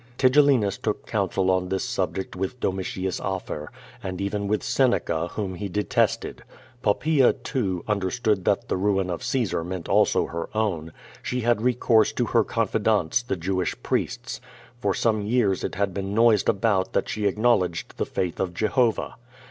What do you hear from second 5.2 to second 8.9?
whom he detested. Poppaea, too, un derstood that the